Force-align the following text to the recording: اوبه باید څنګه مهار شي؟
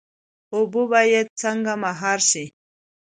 اوبه 0.53 0.81
باید 0.91 1.27
څنګه 1.41 1.73
مهار 1.83 2.19
شي؟ 2.29 2.45